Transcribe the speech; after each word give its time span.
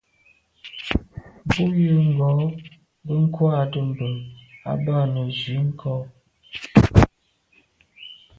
Bú 1.47 1.63
jə́ 1.79 1.97
ŋgɔ́ 2.11 2.33
gə́ 3.05 3.21
kwáàdə́ 3.33 3.81
mbə̄ 3.89 4.09
à 4.71 4.73
bá 4.83 4.97
nə̀ 5.13 5.25
zwí 5.37 5.55
ŋkɔ́. 5.69 5.97